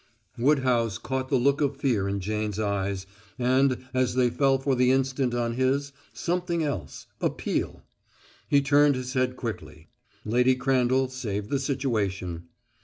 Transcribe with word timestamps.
Woodhouse 0.35 0.97
caught 0.97 1.29
the 1.29 1.35
look 1.37 1.61
of 1.61 1.77
fear 1.77 2.07
in 2.09 2.21
Jane's 2.21 2.57
eyes, 2.57 3.05
and, 3.37 3.85
as 3.93 4.15
they 4.15 4.31
fell 4.31 4.57
for 4.57 4.73
the 4.73 4.89
instant 4.89 5.35
on 5.35 5.53
his, 5.53 5.93
something 6.11 6.63
else 6.63 7.05
appeal. 7.21 7.83
He 8.49 8.61
turned 8.63 8.95
his 8.95 9.13
head 9.13 9.35
quickly. 9.37 9.89
Lady 10.25 10.55
Crandall 10.55 11.09
saved 11.09 11.51
the 11.51 11.59
situation. 11.59 12.47